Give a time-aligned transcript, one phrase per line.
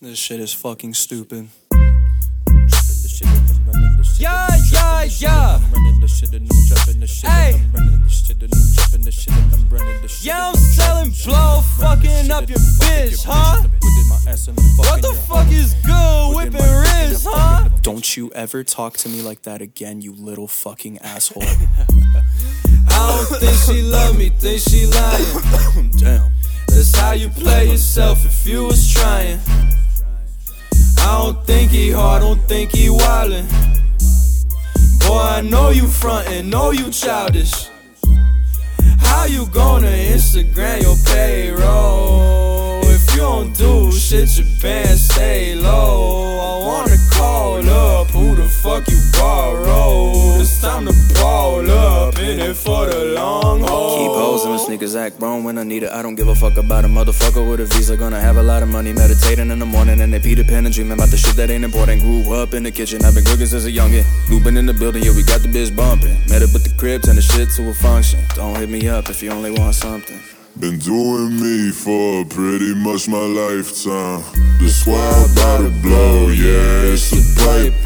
[0.00, 1.48] This shit is fucking stupid.
[4.16, 5.58] Yeah, yeah, yeah.
[7.24, 7.60] Hey.
[10.22, 13.64] Yeah, I'm selling blow, fucking up your bitch, huh?
[14.76, 17.68] What the fuck is good whipping wrist, huh?
[17.82, 21.42] Don't you ever talk to me like that again, you little fucking asshole.
[21.42, 25.90] I don't think she love me, think she lying.
[25.98, 26.32] Damn.
[26.68, 29.17] That's how you play yourself if you was trying.
[31.68, 33.46] Think he hard, don't think he wildin'.
[35.06, 37.68] Boy, I know you frontin', know you childish.
[39.00, 42.80] How you gonna Instagram your payroll?
[42.84, 46.38] If you don't do shit, your band stay low.
[46.40, 46.96] I wanna
[55.16, 55.90] grown when I need it.
[55.92, 57.96] I don't give a fuck about a motherfucker with a visa.
[57.96, 60.74] Gonna have a lot of money, meditating in the morning, and they Peter Pan and
[60.74, 62.02] dreaming about the shit that ain't important.
[62.02, 64.04] Grew up in the kitchen, I've been cooking since a youngin'.
[64.28, 66.18] Looping in the building, yeah, we got the biz bumping.
[66.28, 68.20] Met up with the cribs and the shit to a function.
[68.34, 70.20] Don't hit me up if you only want something.
[70.58, 74.24] Been doing me for pretty much my lifetime.
[74.58, 77.77] The squad about to blow, yeah, it's a pipeline.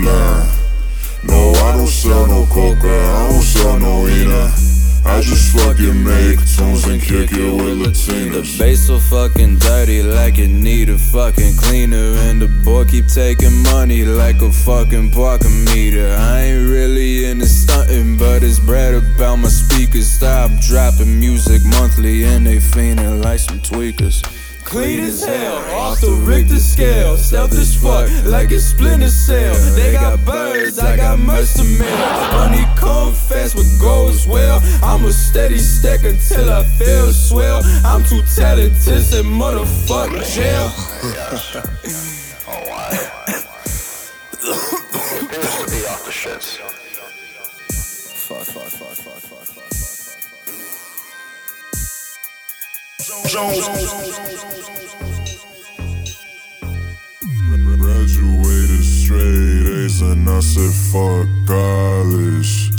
[5.12, 8.58] I just fucking make tunes and kick it with The Latinas.
[8.58, 12.16] bass so fucking dirty, like it need a fucking cleaner.
[12.26, 16.08] And the boy keep taking money like a fucking parking meter.
[16.18, 20.08] I ain't really into stunting, but it's bread about my speakers.
[20.08, 24.24] Stop dropping music monthly, and they fiending like some tweakers.
[24.64, 27.16] Clean as hell, off the Richter scale.
[27.16, 29.54] Selfish fuck, like a splinter cell.
[29.74, 32.32] They got birds, I got mercy mail.
[32.32, 34.60] Money come fast, what goes well.
[34.82, 37.60] I'm a steady stack until I feel swell.
[37.84, 40.68] I'm too talented, say motherfuck jail.
[48.32, 50.01] Fuck, fuck, fuck, fuck, fuck, fuck, fuck, fuck.
[57.78, 62.70] Graduated straight A's and I said fuck college.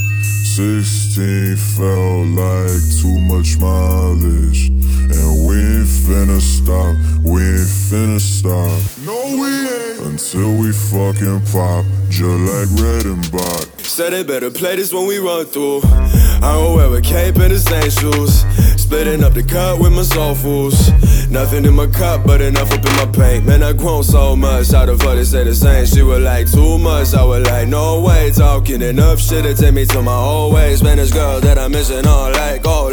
[0.56, 4.70] 16 felt like too much mileage.
[4.70, 8.82] And we ain't finna stop, we ain't finna stop.
[9.06, 10.00] No, we ain't.
[10.02, 13.83] Until we fucking pop, just like Redenbacher.
[13.86, 15.82] Said they better play this when we run through.
[15.84, 18.44] I don't wear a cape and the same shoes.
[18.82, 20.90] Splitting up the cut with my soul fools.
[21.30, 23.46] Nothing in my cup, but enough up in my paint.
[23.46, 24.72] Man, I grown so much.
[24.72, 25.86] How the fuck they say the same?
[25.86, 27.14] She was like too much.
[27.14, 28.32] I was like, no way.
[28.32, 30.82] Talking enough shit to take me to my old ways.
[30.82, 32.90] Man, Spanish girl that I'm missing all like how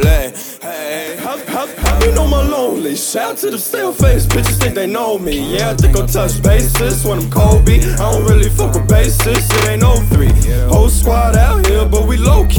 [2.05, 2.97] you know my lonely?
[2.97, 4.27] Shout to the still face.
[4.27, 5.56] Bitches think they know me.
[5.56, 7.81] Yeah, I think I'll touch bases when I'm Kobe.
[7.81, 9.49] I don't really fuck with bases.
[9.50, 10.33] It ain't no three.
[10.69, 11.59] Whole squad out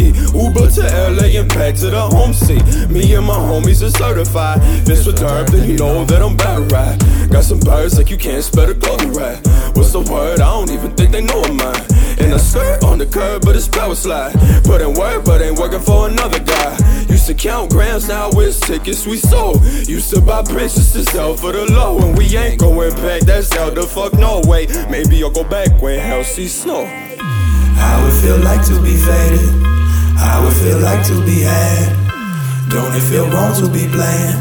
[0.02, 0.12] key.
[0.34, 0.82] Uber to
[1.14, 2.64] LA and back to the home seat.
[2.90, 4.60] Me and my homies are certified.
[4.86, 6.98] This dirt, then you know that I'm bad right.
[7.30, 9.40] Got some birds like you can't spell the clothing right.
[9.76, 10.40] What's the word?
[10.40, 11.86] I don't even think they know of mine.
[12.20, 14.34] In a skirt on the curb, but it's power slide.
[14.64, 16.78] Put in work, but ain't working for another guy.
[17.10, 19.64] Used to count grams, now it's tickets we sold.
[19.88, 23.22] Used to buy bridges to sell for the low, and we ain't going back.
[23.22, 24.68] That's out the fuck no way.
[24.90, 26.86] Maybe I'll go back when hell sees snow.
[26.86, 29.71] How it feel like to be faded?
[30.22, 31.90] How it feel like to be had?
[32.70, 34.38] Don't it feel wrong to be playing?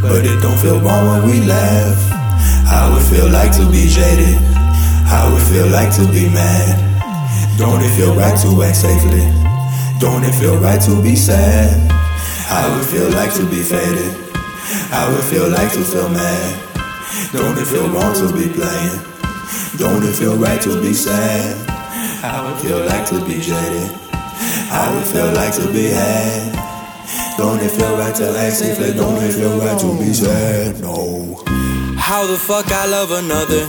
[0.00, 1.98] But it don't feel wrong when we laugh.
[2.70, 4.38] How it feel like to be jaded?
[5.10, 6.78] How it feel like to be mad?
[7.58, 9.26] Don't it feel right to act safely?
[9.98, 11.90] Don't it feel right to be sad?
[12.46, 14.14] How it feel like to be faded?
[14.94, 16.60] How it feel like to feel mad?
[17.32, 19.00] Don't it feel wrong to be playing?
[19.78, 21.68] Don't it feel right to be sad?
[22.22, 24.13] How it feel like to be jaded?
[24.70, 26.64] How it feel like to be had?
[27.36, 28.94] Don't it feel right to ask if safely?
[28.94, 30.80] Don't it feel right to be sad?
[30.80, 31.42] No.
[31.96, 33.66] How the fuck I love another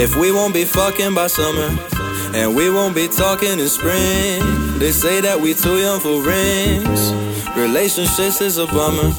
[0.00, 1.76] if we won't be fucking by summer
[2.34, 4.40] and we won't be talking in spring?
[4.78, 7.12] They say that we too young for rings.
[7.56, 9.12] Relationships is a bummer.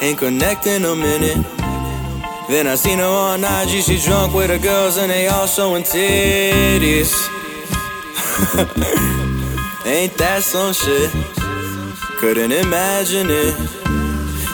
[0.00, 1.46] Ain't connecting a minute.
[2.48, 5.84] Then I seen her on IG, she drunk with her girls and they all showing
[5.84, 7.12] titties.
[9.92, 11.10] Ain't that some shit?
[12.18, 13.54] Couldn't imagine it.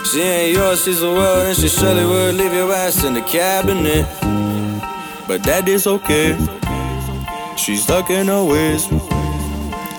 [0.05, 3.21] She ain't yours, she's the world, and she surely would leave your ass in the
[3.21, 4.05] cabinet.
[5.29, 6.35] But that is okay.
[7.55, 8.83] She's stuck in her ways.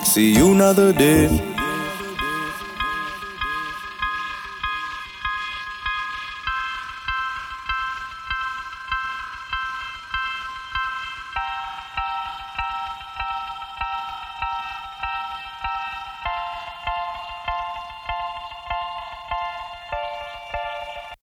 [0.03, 1.50] See you another day.